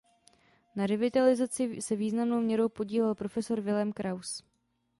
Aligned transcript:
Na 0.75 0.85
revitalizaci 0.87 1.81
se 1.81 1.95
významnou 1.95 2.41
měrou 2.41 2.69
podílel 2.69 3.15
profesor 3.15 3.61
Vilém 3.61 3.93
Kraus. 3.93 4.43